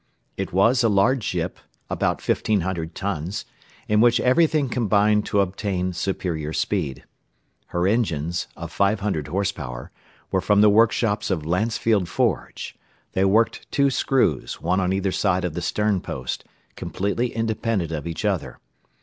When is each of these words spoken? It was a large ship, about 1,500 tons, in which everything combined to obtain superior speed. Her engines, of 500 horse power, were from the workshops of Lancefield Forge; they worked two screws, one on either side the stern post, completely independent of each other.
It 0.35 0.51
was 0.51 0.83
a 0.83 0.89
large 0.89 1.23
ship, 1.23 1.59
about 1.87 2.27
1,500 2.27 2.95
tons, 2.95 3.45
in 3.87 4.01
which 4.01 4.19
everything 4.19 4.67
combined 4.67 5.27
to 5.27 5.41
obtain 5.41 5.93
superior 5.93 6.53
speed. 6.53 7.03
Her 7.67 7.87
engines, 7.87 8.47
of 8.57 8.71
500 8.71 9.27
horse 9.27 9.51
power, 9.51 9.91
were 10.31 10.41
from 10.41 10.61
the 10.61 10.71
workshops 10.71 11.29
of 11.29 11.45
Lancefield 11.45 12.07
Forge; 12.09 12.75
they 13.11 13.25
worked 13.25 13.69
two 13.71 13.91
screws, 13.91 14.59
one 14.59 14.79
on 14.79 14.91
either 14.91 15.11
side 15.11 15.43
the 15.43 15.61
stern 15.61 16.01
post, 16.01 16.45
completely 16.75 17.33
independent 17.35 17.91
of 17.91 18.07
each 18.07 18.25
other. 18.25 18.57